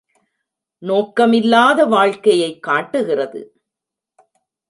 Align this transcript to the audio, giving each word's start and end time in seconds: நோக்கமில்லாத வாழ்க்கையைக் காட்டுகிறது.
நோக்கமில்லாத 0.81 1.85
வாழ்க்கையைக் 1.87 2.63
காட்டுகிறது. 2.63 3.61